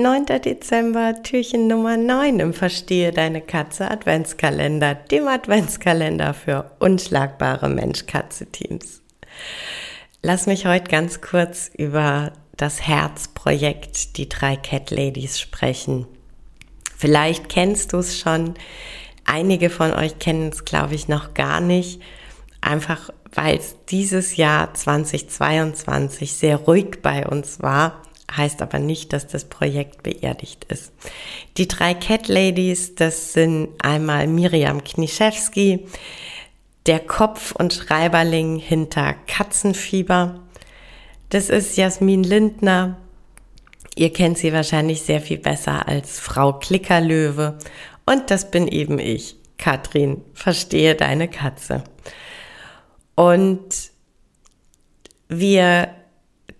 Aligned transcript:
9. 0.00 0.24
Dezember, 0.42 1.22
Türchen 1.22 1.66
Nummer 1.66 1.98
9 1.98 2.40
im 2.40 2.54
Verstehe 2.54 3.12
deine 3.12 3.42
Katze 3.42 3.90
Adventskalender, 3.90 4.94
dem 4.94 5.28
Adventskalender 5.28 6.32
für 6.32 6.70
unschlagbare 6.78 7.68
Mensch-Katze-Teams. 7.68 9.02
Lass 10.22 10.46
mich 10.46 10.64
heute 10.64 10.90
ganz 10.90 11.20
kurz 11.20 11.70
über 11.76 12.32
das 12.56 12.86
Herzprojekt 12.86 14.16
Die 14.16 14.28
drei 14.28 14.56
Cat 14.56 14.90
Ladies 14.90 15.38
sprechen. 15.38 16.06
Vielleicht 16.96 17.50
kennst 17.50 17.92
du 17.92 17.98
es 17.98 18.18
schon. 18.18 18.54
Einige 19.26 19.68
von 19.68 19.92
euch 19.92 20.18
kennen 20.18 20.48
es, 20.48 20.64
glaube 20.64 20.94
ich, 20.94 21.08
noch 21.08 21.34
gar 21.34 21.60
nicht. 21.60 22.00
Einfach 22.62 23.10
weil 23.34 23.58
es 23.58 23.76
dieses 23.88 24.36
Jahr 24.36 24.74
2022 24.74 26.32
sehr 26.32 26.56
ruhig 26.56 27.00
bei 27.00 27.26
uns 27.26 27.62
war 27.62 28.02
heißt 28.36 28.62
aber 28.62 28.78
nicht, 28.78 29.12
dass 29.12 29.26
das 29.26 29.44
Projekt 29.44 30.02
beerdigt 30.02 30.64
ist. 30.64 30.92
Die 31.56 31.68
drei 31.68 31.94
Cat 31.94 32.28
Ladies, 32.28 32.94
das 32.94 33.32
sind 33.32 33.70
einmal 33.82 34.26
Miriam 34.26 34.84
Kniszewski, 34.84 35.86
der 36.86 37.00
Kopf 37.00 37.52
und 37.52 37.74
Schreiberling 37.74 38.58
hinter 38.58 39.14
Katzenfieber. 39.26 40.40
Das 41.28 41.48
ist 41.48 41.76
Jasmin 41.76 42.24
Lindner. 42.24 42.96
Ihr 43.96 44.12
kennt 44.12 44.38
sie 44.38 44.52
wahrscheinlich 44.52 45.02
sehr 45.02 45.20
viel 45.20 45.38
besser 45.38 45.86
als 45.88 46.18
Frau 46.18 46.54
Klickerlöwe. 46.54 47.58
Und 48.06 48.30
das 48.30 48.50
bin 48.50 48.66
eben 48.66 48.98
ich, 48.98 49.36
Katrin, 49.58 50.22
verstehe 50.32 50.94
deine 50.94 51.28
Katze. 51.28 51.84
Und 53.14 53.90
wir 55.28 55.94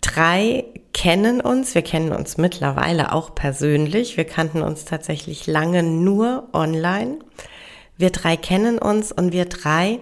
drei 0.01 0.65
kennen 1.01 1.41
uns, 1.41 1.75
wir 1.75 1.81
kennen 1.81 2.13
uns 2.13 2.37
mittlerweile 2.37 3.15
auch 3.15 3.35
persönlich. 3.35 4.19
Wir 4.19 4.27
kannten 4.27 4.61
uns 4.61 4.85
tatsächlich 4.85 5.47
lange 5.47 5.83
nur 5.83 6.51
online. 6.53 7.21
Wir 7.97 8.11
drei 8.11 8.37
kennen 8.37 8.79
uns 8.79 9.11
und 9.11 9.33
wir 9.33 9.47
drei 9.47 10.01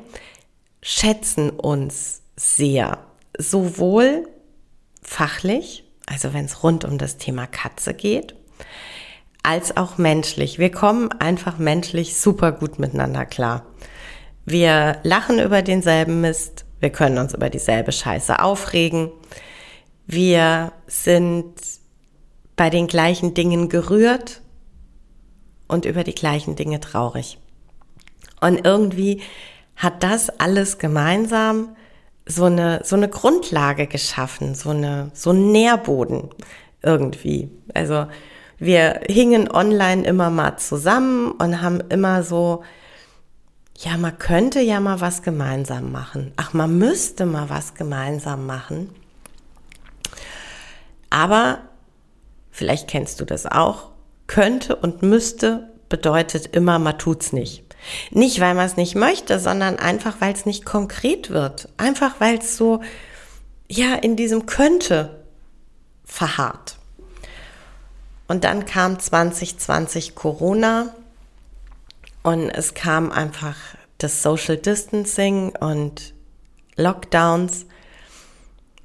schätzen 0.82 1.50
uns 1.50 2.22
sehr. 2.34 2.98
Sowohl 3.38 4.26
fachlich, 5.00 5.84
also 6.06 6.34
wenn 6.34 6.46
es 6.46 6.64
rund 6.64 6.84
um 6.84 6.98
das 6.98 7.16
Thema 7.16 7.46
Katze 7.46 7.94
geht, 7.94 8.34
als 9.44 9.76
auch 9.76 9.98
menschlich. 9.98 10.58
Wir 10.58 10.72
kommen 10.72 11.12
einfach 11.12 11.58
menschlich 11.58 12.16
super 12.16 12.50
gut 12.50 12.80
miteinander 12.80 13.24
klar. 13.24 13.64
Wir 14.46 14.98
lachen 15.04 15.38
über 15.38 15.62
denselben 15.62 16.22
Mist, 16.22 16.64
wir 16.80 16.90
können 16.90 17.18
uns 17.18 17.34
über 17.34 17.50
dieselbe 17.50 17.92
Scheiße 17.92 18.42
aufregen. 18.42 19.12
Wir 20.10 20.72
sind 20.86 21.52
bei 22.56 22.70
den 22.70 22.86
gleichen 22.86 23.34
Dingen 23.34 23.68
gerührt 23.68 24.40
und 25.68 25.84
über 25.84 26.02
die 26.02 26.14
gleichen 26.14 26.56
Dinge 26.56 26.80
traurig. 26.80 27.38
Und 28.40 28.66
irgendwie 28.66 29.20
hat 29.76 30.02
das 30.02 30.30
alles 30.40 30.78
gemeinsam 30.78 31.76
so 32.24 32.44
eine, 32.44 32.80
so 32.84 32.96
eine 32.96 33.10
Grundlage 33.10 33.86
geschaffen, 33.86 34.54
so 34.54 34.70
eine, 34.70 35.10
so 35.12 35.30
ein 35.30 35.52
Nährboden 35.52 36.30
irgendwie. 36.82 37.50
Also 37.74 38.06
wir 38.56 39.02
hingen 39.08 39.50
online 39.50 40.04
immer 40.04 40.30
mal 40.30 40.56
zusammen 40.56 41.32
und 41.32 41.60
haben 41.60 41.82
immer 41.90 42.22
so, 42.22 42.64
ja, 43.76 43.98
man 43.98 44.18
könnte 44.18 44.60
ja 44.60 44.80
mal 44.80 45.02
was 45.02 45.20
gemeinsam 45.20 45.92
machen. 45.92 46.32
Ach, 46.36 46.54
man 46.54 46.78
müsste 46.78 47.26
mal 47.26 47.50
was 47.50 47.74
gemeinsam 47.74 48.46
machen. 48.46 48.88
Aber, 51.10 51.60
vielleicht 52.50 52.88
kennst 52.88 53.20
du 53.20 53.24
das 53.24 53.46
auch, 53.46 53.90
könnte 54.26 54.76
und 54.76 55.02
müsste 55.02 55.70
bedeutet 55.88 56.54
immer, 56.54 56.78
man 56.78 56.98
tut's 56.98 57.32
nicht. 57.32 57.64
Nicht, 58.10 58.40
weil 58.40 58.54
man 58.54 58.66
es 58.66 58.76
nicht 58.76 58.94
möchte, 58.94 59.38
sondern 59.38 59.78
einfach, 59.78 60.16
weil 60.20 60.32
es 60.32 60.46
nicht 60.46 60.64
konkret 60.64 61.30
wird. 61.30 61.68
Einfach, 61.76 62.16
weil 62.18 62.38
es 62.38 62.56
so, 62.56 62.82
ja, 63.68 63.94
in 63.94 64.16
diesem 64.16 64.46
könnte 64.46 65.24
verharrt. 66.04 66.76
Und 68.26 68.44
dann 68.44 68.66
kam 68.66 68.98
2020 68.98 70.14
Corona 70.14 70.94
und 72.22 72.50
es 72.50 72.74
kam 72.74 73.10
einfach 73.10 73.56
das 73.98 74.22
Social 74.22 74.56
Distancing 74.56 75.56
und 75.56 76.12
Lockdowns 76.76 77.66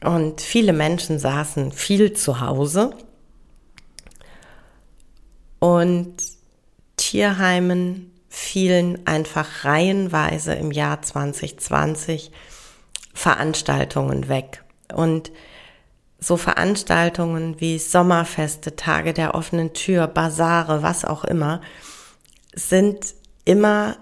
und 0.03 0.41
viele 0.41 0.73
Menschen 0.73 1.19
saßen 1.19 1.71
viel 1.71 2.13
zu 2.13 2.41
Hause. 2.41 2.91
Und 5.59 6.15
Tierheimen 6.97 8.11
fielen 8.27 9.05
einfach 9.07 9.63
reihenweise 9.63 10.53
im 10.53 10.71
Jahr 10.71 11.01
2020 11.01 12.31
Veranstaltungen 13.13 14.27
weg. 14.27 14.63
Und 14.93 15.31
so 16.19 16.37
Veranstaltungen 16.37 17.59
wie 17.59 17.79
Sommerfeste, 17.79 18.75
Tage 18.75 19.13
der 19.13 19.35
offenen 19.35 19.73
Tür, 19.73 20.07
Basare, 20.07 20.83
was 20.83 21.05
auch 21.05 21.23
immer, 21.23 21.61
sind 22.53 23.13
immer 23.45 23.97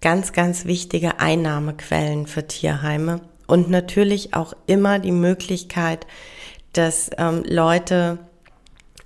ganz, 0.00 0.32
ganz 0.32 0.64
wichtige 0.64 1.18
Einnahmequellen 1.20 2.26
für 2.26 2.46
Tierheime 2.46 3.20
und 3.48 3.70
natürlich 3.70 4.34
auch 4.34 4.52
immer 4.66 5.00
die 5.00 5.10
Möglichkeit, 5.10 6.06
dass 6.74 7.10
ähm, 7.18 7.42
Leute 7.44 8.18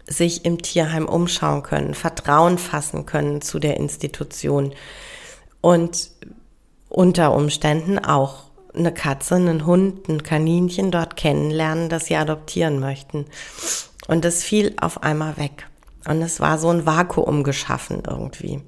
sich 0.06 0.44
im 0.44 0.60
Tierheim 0.60 1.06
umschauen 1.06 1.62
können, 1.62 1.94
Vertrauen 1.94 2.58
fassen 2.58 3.06
können 3.06 3.41
zu 3.41 3.58
der 3.58 3.78
Institution 3.78 4.75
und 5.62 6.10
unter 6.91 7.34
Umständen 7.34 7.98
auch 7.98 8.44
eine 8.75 8.92
Katze, 8.92 9.36
einen 9.36 9.64
Hund, 9.64 10.08
ein 10.08 10.22
Kaninchen 10.22 10.91
dort 10.91 11.16
kennenlernen, 11.16 11.88
das 11.88 12.06
sie 12.06 12.16
adoptieren 12.16 12.80
möchten. 12.80 13.26
Und 14.09 14.24
das 14.24 14.42
fiel 14.42 14.74
auf 14.80 15.03
einmal 15.03 15.36
weg. 15.36 15.69
Und 16.06 16.20
es 16.20 16.41
war 16.41 16.59
so 16.59 16.69
ein 16.69 16.84
Vakuum 16.84 17.44
geschaffen 17.44 18.03
irgendwie. 18.06 18.60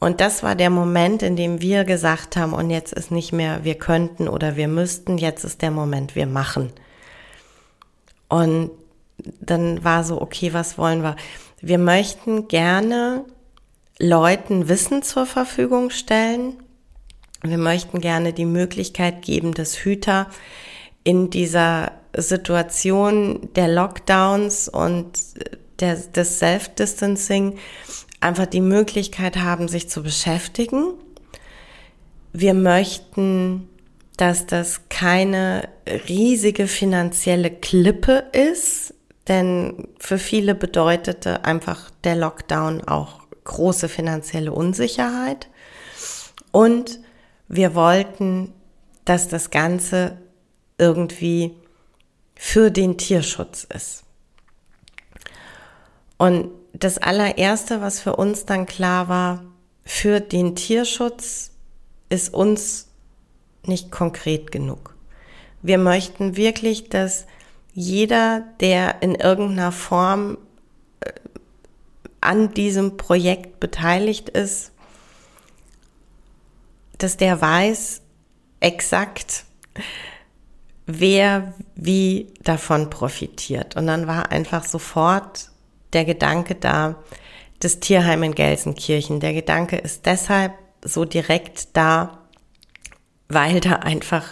Und 0.00 0.22
das 0.22 0.42
war 0.42 0.54
der 0.54 0.70
Moment, 0.70 1.22
in 1.22 1.36
dem 1.36 1.60
wir 1.60 1.84
gesagt 1.84 2.36
haben, 2.36 2.54
und 2.54 2.70
jetzt 2.70 2.92
ist 2.94 3.10
nicht 3.10 3.32
mehr, 3.32 3.64
wir 3.64 3.74
könnten 3.74 4.28
oder 4.28 4.56
wir 4.56 4.66
müssten, 4.66 5.18
jetzt 5.18 5.44
ist 5.44 5.60
der 5.60 5.70
Moment, 5.70 6.16
wir 6.16 6.26
machen. 6.26 6.72
Und 8.28 8.70
dann 9.40 9.84
war 9.84 10.02
so, 10.02 10.20
okay, 10.20 10.54
was 10.54 10.78
wollen 10.78 11.02
wir? 11.02 11.16
Wir 11.60 11.76
möchten 11.76 12.48
gerne 12.48 13.26
Leuten 13.98 14.70
Wissen 14.70 15.02
zur 15.02 15.26
Verfügung 15.26 15.90
stellen. 15.90 16.54
Wir 17.42 17.58
möchten 17.58 18.00
gerne 18.00 18.32
die 18.32 18.46
Möglichkeit 18.46 19.20
geben, 19.20 19.52
dass 19.52 19.84
Hüter 19.84 20.28
in 21.04 21.28
dieser 21.28 21.92
Situation 22.16 23.50
der 23.54 23.68
Lockdowns 23.68 24.68
und 24.68 25.18
der, 25.80 25.96
des 25.96 26.38
Self-Distancing 26.38 27.58
einfach 28.20 28.46
die 28.46 28.60
Möglichkeit 28.60 29.38
haben, 29.38 29.68
sich 29.68 29.88
zu 29.88 30.02
beschäftigen. 30.02 30.94
Wir 32.32 32.54
möchten, 32.54 33.68
dass 34.16 34.46
das 34.46 34.88
keine 34.88 35.68
riesige 36.08 36.66
finanzielle 36.66 37.50
Klippe 37.50 38.24
ist, 38.32 38.94
denn 39.28 39.88
für 39.98 40.18
viele 40.18 40.54
bedeutete 40.54 41.44
einfach 41.44 41.90
der 42.04 42.16
Lockdown 42.16 42.82
auch 42.82 43.20
große 43.44 43.88
finanzielle 43.88 44.52
Unsicherheit. 44.52 45.48
Und 46.52 47.00
wir 47.48 47.74
wollten, 47.74 48.52
dass 49.04 49.28
das 49.28 49.50
Ganze 49.50 50.18
irgendwie 50.78 51.54
für 52.34 52.70
den 52.70 52.96
Tierschutz 52.96 53.64
ist. 53.64 54.04
Und 56.16 56.50
das 56.72 56.98
allererste, 56.98 57.80
was 57.80 58.00
für 58.00 58.16
uns 58.16 58.44
dann 58.44 58.66
klar 58.66 59.08
war, 59.08 59.44
für 59.84 60.20
den 60.20 60.54
Tierschutz 60.54 61.50
ist 62.08 62.32
uns 62.32 62.88
nicht 63.64 63.90
konkret 63.90 64.52
genug. 64.52 64.94
Wir 65.62 65.78
möchten 65.78 66.36
wirklich, 66.36 66.88
dass 66.88 67.26
jeder, 67.72 68.44
der 68.60 69.02
in 69.02 69.14
irgendeiner 69.14 69.72
Form 69.72 70.38
äh, 71.00 71.12
an 72.20 72.52
diesem 72.54 72.96
Projekt 72.96 73.60
beteiligt 73.60 74.28
ist, 74.28 74.72
dass 76.98 77.16
der 77.16 77.40
weiß 77.40 78.02
exakt, 78.60 79.44
wer 80.86 81.54
wie 81.74 82.32
davon 82.42 82.90
profitiert. 82.90 83.76
Und 83.76 83.86
dann 83.86 84.06
war 84.06 84.30
einfach 84.30 84.64
sofort 84.64 85.49
der 85.92 86.04
Gedanke 86.04 86.54
da, 86.54 86.96
das 87.60 87.80
Tierheim 87.80 88.22
in 88.22 88.34
Gelsenkirchen. 88.34 89.20
Der 89.20 89.34
Gedanke 89.34 89.76
ist 89.76 90.06
deshalb 90.06 90.52
so 90.82 91.04
direkt 91.04 91.76
da, 91.76 92.18
weil 93.28 93.60
da 93.60 93.76
einfach 93.76 94.24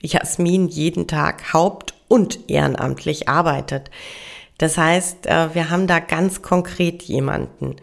Jasmin 0.00 0.68
jeden 0.68 1.06
Tag 1.06 1.52
haupt- 1.52 1.94
und 2.08 2.50
ehrenamtlich 2.50 3.28
arbeitet. 3.28 3.90
Das 4.58 4.76
heißt, 4.76 5.26
äh, 5.26 5.54
wir 5.54 5.70
haben 5.70 5.86
da 5.86 5.98
ganz 5.98 6.42
konkret 6.42 7.02
jemanden. 7.02 7.76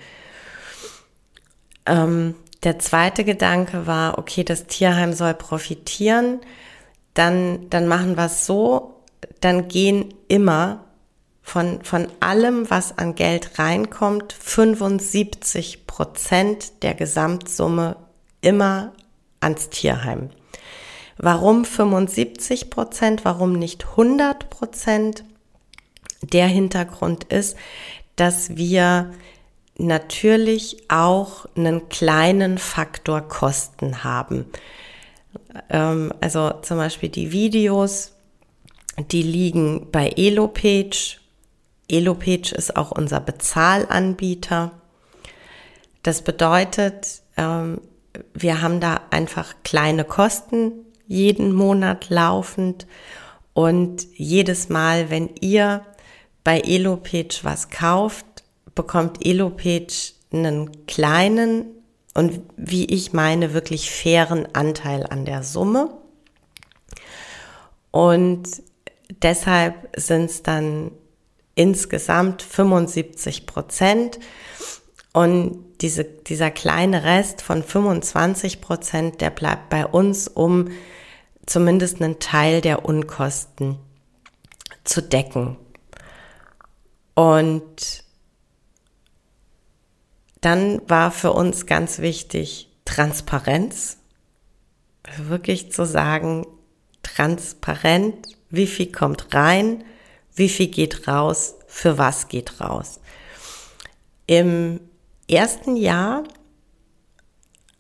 Ähm, 1.86 2.36
der 2.64 2.78
zweite 2.80 3.24
Gedanke 3.24 3.88
war, 3.88 4.18
okay, 4.18 4.44
das 4.44 4.68
Tierheim 4.68 5.14
soll 5.14 5.34
profitieren, 5.34 6.42
dann, 7.14 7.70
dann 7.70 7.88
machen 7.88 8.18
wir 8.18 8.26
es 8.26 8.46
so, 8.46 9.02
dann 9.40 9.68
gehen 9.68 10.14
immer 10.28 10.86
von, 11.50 11.84
von 11.84 12.08
allem, 12.20 12.70
was 12.70 12.98
an 13.00 13.16
Geld 13.16 13.58
reinkommt, 13.58 14.34
75 14.34 15.88
Prozent 15.88 16.84
der 16.84 16.94
Gesamtsumme 16.94 17.96
immer 18.42 18.94
ans 19.40 19.70
Tierheim. 19.70 20.30
Warum 21.18 21.66
75 21.66 22.70
Prozent? 22.70 23.26
Warum 23.26 23.54
nicht 23.54 23.88
100 23.90 24.52
Prozent? 24.52 25.24
Der 26.22 26.48
Hintergrund 26.48 27.24
ist, 27.26 27.58
dass 28.16 28.56
wir 28.56 29.12
natürlich 29.78 30.78
auch 30.88 31.48
einen 31.56 31.90
kleinen 31.90 32.60
Faktor 32.60 33.22
Kosten 33.22 34.04
haben. 34.04 34.46
Ähm, 35.70 36.14
also 36.22 36.52
zum 36.62 36.78
Beispiel 36.78 37.10
die 37.10 37.32
Videos, 37.32 38.14
die 39.12 39.24
liegen 39.24 39.88
bei 39.92 40.10
Elopage. 40.10 41.19
Elopage 41.90 42.54
ist 42.56 42.76
auch 42.76 42.92
unser 42.92 43.20
Bezahlanbieter. 43.20 44.72
Das 46.04 46.22
bedeutet, 46.22 47.22
ähm, 47.38 47.82
wir 48.34 48.62
haben 48.62 48.80
da 48.80 49.02
einfach 49.12 49.56
kleine 49.64 50.04
Kosten 50.04 50.72
jeden 51.08 51.54
Monat 51.54 52.10
laufend 52.10 52.88
und 53.54 54.08
jedes 54.14 54.70
Mal, 54.70 55.10
wenn 55.10 55.30
ihr 55.42 55.86
bei 56.44 56.62
Elopage 56.62 57.40
was 57.44 57.70
kauft, 57.70 58.26
bekommt 58.76 59.26
Elopage 59.26 60.14
einen 60.32 60.86
kleinen 60.86 61.66
und 62.14 62.42
wie 62.56 62.86
ich 62.86 63.14
meine, 63.14 63.54
wirklich 63.54 63.92
fairen 63.92 64.48
Anteil 64.54 65.06
an 65.10 65.26
der 65.26 65.44
Summe. 65.44 65.90
Und 67.92 68.48
deshalb 69.22 69.90
sind 69.96 70.30
es 70.30 70.44
dann 70.44 70.92
insgesamt 71.60 72.42
75 72.42 73.46
Prozent. 73.46 74.18
Und 75.12 75.66
diese, 75.82 76.06
dieser 76.06 76.52
kleine 76.52 77.04
Rest 77.04 77.42
von 77.42 77.64
25 77.64 78.62
Prozent, 78.62 79.20
der 79.20 79.30
bleibt 79.30 79.70
bei 79.70 79.86
uns, 79.86 80.30
um 80.30 80.70
zumindest 81.46 82.02
einen 82.02 82.20
Teil 82.20 82.62
der 82.62 82.86
Unkosten 82.86 83.78
zu 84.86 85.02
decken. 85.02 85.58
Und 87.14 88.06
dann 90.40 90.82
war 90.88 91.12
für 91.12 91.34
uns 91.34 91.66
ganz 91.66 92.00
wichtig 92.00 92.70
Transparenz. 92.86 93.98
Wirklich 95.18 95.74
zu 95.74 95.86
sagen, 95.86 96.48
transparent, 97.04 98.38
wie 98.50 98.68
viel 98.68 98.92
kommt 98.94 99.34
rein, 99.34 99.84
wie 100.40 100.50
viel 100.50 100.68
geht 100.68 101.08
raus, 101.08 101.56
für 101.68 102.00
was 102.00 102.28
geht 102.28 102.60
raus. 102.60 103.00
Im 104.26 104.80
ersten 105.30 105.76
Jahr 105.76 106.24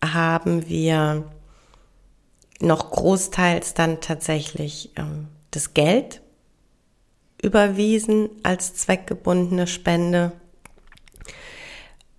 haben 0.03 0.69
wir 0.69 1.23
noch 2.59 2.91
großteils 2.91 3.73
dann 3.73 4.01
tatsächlich 4.01 4.91
ähm, 4.95 5.27
das 5.51 5.73
Geld 5.73 6.21
überwiesen 7.41 8.29
als 8.43 8.75
zweckgebundene 8.75 9.65
Spende 9.65 10.33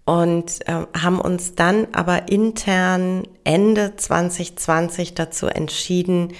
und 0.07 0.67
äh, 0.67 0.87
haben 0.99 1.21
uns 1.21 1.55
dann 1.55 1.87
aber 1.93 2.29
intern 2.29 3.29
Ende 3.45 3.95
2020 3.97 5.15
dazu 5.15 5.47
entschieden, 5.47 6.33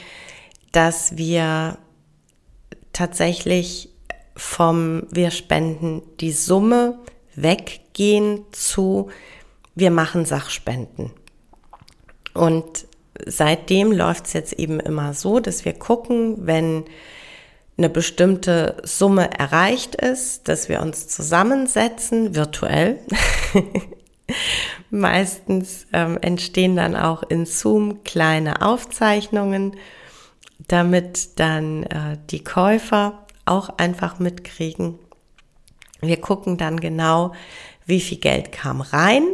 dass 0.73 1.17
wir 1.17 1.77
tatsächlich 2.93 3.91
vom 4.37 5.03
wir 5.11 5.31
spenden 5.31 6.03
die 6.21 6.33
Summe 6.33 6.99
weggehen 7.35 8.45
zu 8.53 9.11
wir 9.75 9.91
machen 9.91 10.25
Sachspenden. 10.25 11.11
Und 12.35 12.87
seitdem 13.27 13.93
läuft 13.93 14.27
es 14.27 14.33
jetzt 14.33 14.53
eben 14.55 14.81
immer 14.81 15.15
so, 15.15 15.41
dass 15.41 15.65
wir 15.65 15.73
gucken, 15.73 16.47
wenn 16.47 16.85
eine 17.79 17.89
bestimmte 17.89 18.77
Summe 18.83 19.31
erreicht 19.39 19.95
ist, 19.95 20.49
dass 20.49 20.69
wir 20.69 20.81
uns 20.83 21.09
zusammensetzen, 21.09 22.35
virtuell. 22.35 22.99
Meistens 24.91 25.87
ähm, 25.93 26.19
entstehen 26.21 26.77
dann 26.77 26.95
auch 26.95 27.23
in 27.23 27.47
Zoom 27.47 28.05
kleine 28.05 28.63
Aufzeichnungen, 28.63 29.77
damit 30.69 31.39
dann 31.39 31.85
äh, 31.85 32.19
die 32.31 32.45
Käufer 32.45 33.27
auch 33.45 33.79
einfach 33.79 34.19
mitkriegen. 34.19 34.99
Wir 36.01 36.21
gucken 36.21 36.57
dann 36.57 36.81
genau, 36.81 37.33
wie 37.87 38.01
viel 38.01 38.19
Geld 38.19 38.53
kam 38.53 38.81
rein 38.81 39.25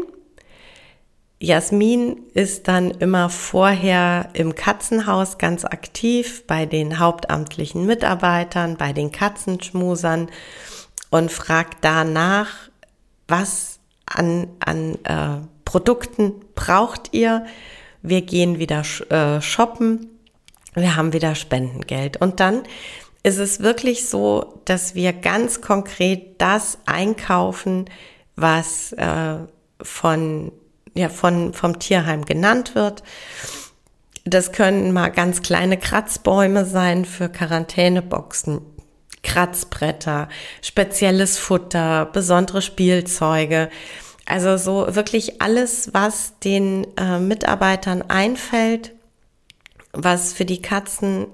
Jasmin 1.38 2.22
ist 2.32 2.66
dann 2.66 2.90
immer 2.92 3.28
vorher 3.28 4.30
im 4.32 4.54
Katzenhaus 4.54 5.36
ganz 5.36 5.66
aktiv 5.66 6.44
bei 6.46 6.64
den 6.64 6.98
hauptamtlichen 6.98 7.84
Mitarbeitern, 7.84 8.78
bei 8.78 8.94
den 8.94 9.12
Katzenschmusern 9.12 10.30
und 11.10 11.30
fragt 11.30 11.84
danach, 11.84 12.48
was 13.28 13.80
an, 14.06 14.48
an 14.60 14.94
äh, 15.04 15.46
Produkten 15.66 16.32
braucht 16.54 17.12
ihr. 17.12 17.44
Wir 18.00 18.22
gehen 18.22 18.58
wieder 18.58 18.82
äh, 19.10 19.42
shoppen, 19.42 20.15
wir 20.76 20.96
haben 20.96 21.12
wieder 21.12 21.34
Spendengeld. 21.34 22.20
Und 22.20 22.40
dann 22.40 22.62
ist 23.22 23.38
es 23.38 23.60
wirklich 23.60 24.08
so, 24.08 24.60
dass 24.66 24.94
wir 24.94 25.12
ganz 25.12 25.60
konkret 25.60 26.40
das 26.40 26.78
einkaufen, 26.86 27.86
was 28.36 28.92
äh, 28.92 29.38
von 29.82 30.52
ja, 30.96 31.08
von, 31.08 31.52
vom 31.52 31.78
Tierheim 31.78 32.24
genannt 32.24 32.74
wird. 32.74 33.02
Das 34.24 34.50
können 34.50 34.92
mal 34.92 35.10
ganz 35.10 35.42
kleine 35.42 35.76
Kratzbäume 35.76 36.64
sein 36.64 37.04
für 37.04 37.28
Quarantäneboxen, 37.28 38.60
Kratzbretter, 39.22 40.28
spezielles 40.62 41.38
Futter, 41.38 42.06
besondere 42.06 42.62
Spielzeuge. 42.62 43.68
Also 44.24 44.56
so 44.56 44.96
wirklich 44.96 45.40
alles, 45.40 45.90
was 45.92 46.38
den 46.40 46.86
äh, 46.96 47.20
Mitarbeitern 47.20 48.02
einfällt, 48.02 48.95
was 49.96 50.32
für 50.32 50.44
die 50.44 50.62
Katzen 50.62 51.26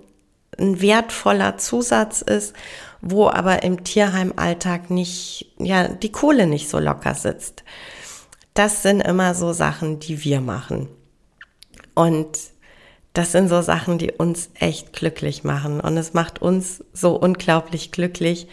ein 0.58 0.80
wertvoller 0.80 1.58
Zusatz 1.58 2.22
ist, 2.22 2.54
wo 3.00 3.28
aber 3.28 3.62
im 3.62 3.84
Tierheimalltag 3.84 4.90
nicht, 4.90 5.52
ja, 5.58 5.88
die 5.88 6.12
Kohle 6.12 6.46
nicht 6.46 6.68
so 6.68 6.78
locker 6.78 7.14
sitzt. 7.14 7.64
Das 8.54 8.82
sind 8.82 9.00
immer 9.00 9.34
so 9.34 9.52
Sachen, 9.52 9.98
die 9.98 10.24
wir 10.24 10.40
machen. 10.40 10.88
Und 11.94 12.38
das 13.14 13.32
sind 13.32 13.48
so 13.48 13.60
Sachen, 13.60 13.98
die 13.98 14.12
uns 14.12 14.50
echt 14.54 14.92
glücklich 14.92 15.42
machen. 15.42 15.80
Und 15.80 15.96
es 15.96 16.14
macht 16.14 16.40
uns 16.40 16.84
so 16.92 17.16
unglaublich 17.16 17.92
glücklich, 17.92 18.46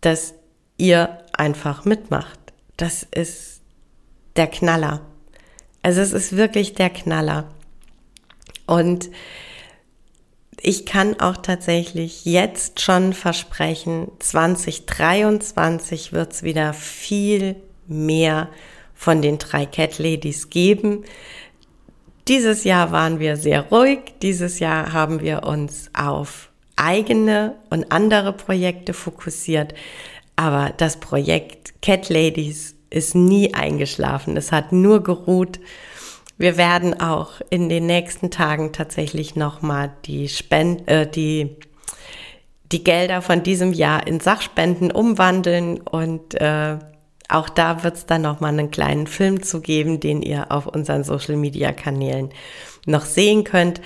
dass 0.00 0.34
ihr 0.76 1.18
einfach 1.32 1.84
mitmacht. 1.84 2.38
Das 2.76 3.02
ist 3.02 3.60
der 4.36 4.46
Knaller. 4.46 5.00
Also 5.82 6.00
es 6.00 6.12
ist 6.12 6.36
wirklich 6.36 6.74
der 6.74 6.90
Knaller. 6.90 7.48
Und 8.70 9.10
ich 10.62 10.86
kann 10.86 11.18
auch 11.18 11.38
tatsächlich 11.38 12.24
jetzt 12.24 12.80
schon 12.80 13.14
versprechen, 13.14 14.12
2023 14.20 16.12
wird 16.12 16.30
es 16.32 16.44
wieder 16.44 16.72
viel 16.72 17.56
mehr 17.88 18.48
von 18.94 19.22
den 19.22 19.38
drei 19.38 19.66
Cat 19.66 19.98
Ladies 19.98 20.50
geben. 20.50 21.02
Dieses 22.28 22.62
Jahr 22.62 22.92
waren 22.92 23.18
wir 23.18 23.36
sehr 23.36 23.62
ruhig. 23.70 23.98
Dieses 24.22 24.60
Jahr 24.60 24.92
haben 24.92 25.20
wir 25.20 25.42
uns 25.42 25.90
auf 25.92 26.50
eigene 26.76 27.56
und 27.70 27.90
andere 27.90 28.32
Projekte 28.32 28.94
fokussiert. 28.94 29.74
Aber 30.36 30.72
das 30.76 31.00
Projekt 31.00 31.82
Cat 31.82 32.08
Ladies 32.08 32.76
ist 32.88 33.16
nie 33.16 33.52
eingeschlafen. 33.52 34.36
Es 34.36 34.52
hat 34.52 34.70
nur 34.70 35.02
geruht. 35.02 35.58
Wir 36.40 36.56
werden 36.56 36.98
auch 36.98 37.32
in 37.50 37.68
den 37.68 37.84
nächsten 37.84 38.30
Tagen 38.30 38.72
tatsächlich 38.72 39.36
nochmal 39.36 39.92
die 40.06 40.26
Spend, 40.26 40.88
äh, 40.88 41.06
die, 41.06 41.54
die 42.72 42.82
Gelder 42.82 43.20
von 43.20 43.42
diesem 43.42 43.74
Jahr 43.74 44.06
in 44.06 44.20
Sachspenden 44.20 44.90
umwandeln 44.90 45.82
und 45.82 46.40
äh, 46.40 46.78
auch 47.28 47.50
da 47.50 47.84
wird 47.84 47.96
es 47.96 48.06
dann 48.06 48.22
nochmal 48.22 48.54
einen 48.54 48.70
kleinen 48.70 49.06
Film 49.06 49.42
zu 49.42 49.60
geben, 49.60 50.00
den 50.00 50.22
ihr 50.22 50.50
auf 50.50 50.66
unseren 50.66 51.04
Social-Media-Kanälen 51.04 52.30
noch 52.86 53.04
sehen 53.04 53.44
könnt. 53.44 53.82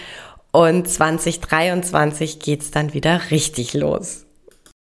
Und 0.52 0.88
2023 0.88 2.38
geht's 2.38 2.70
dann 2.70 2.94
wieder 2.94 3.32
richtig 3.32 3.74
los. 3.74 4.23